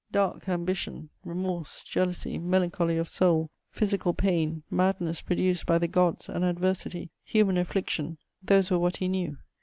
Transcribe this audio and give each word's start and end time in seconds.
Dark 0.11 0.49
ambition, 0.49 1.09
remorse, 1.23 1.83
jealousy, 1.83 2.39
melancholy 2.39 2.97
of 2.97 3.07
soul, 3.07 3.51
physical 3.69 4.15
pain, 4.15 4.63
madness 4.71 5.21
produced 5.21 5.67
by 5.67 5.77
the 5.77 5.87
gods 5.87 6.27
and 6.27 6.43
adversity, 6.43 7.11
human 7.23 7.55
affliction: 7.55 8.17
those 8.41 8.71
were 8.71 8.79
what 8.79 8.97
he 8.97 9.07
knew. 9.07 9.37